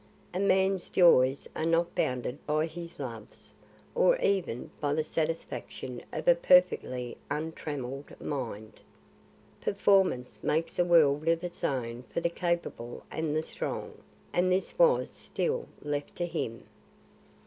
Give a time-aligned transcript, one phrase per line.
[0.33, 3.53] A man's joys are not bounded by his loves
[3.93, 8.81] or even by the satisfaction of a perfectly untrammelled mind.
[9.61, 13.93] Performance makes a world of its own for the capable and the strong,
[14.33, 16.63] and this was still left to him.